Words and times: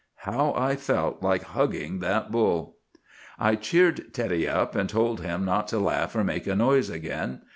How 0.25 0.53
I 0.57 0.77
felt 0.77 1.21
like 1.21 1.43
hugging 1.43 1.99
that 1.99 2.31
bull! 2.31 2.77
"I 3.37 3.53
cheered 3.53 4.11
Teddy 4.15 4.47
up, 4.47 4.73
and 4.75 4.89
told 4.89 5.21
him 5.21 5.45
not 5.45 5.67
to 5.67 5.77
laugh 5.79 6.15
or 6.15 6.23
make 6.23 6.47
a 6.47 6.55
noise 6.55 6.89
again. 6.89 7.41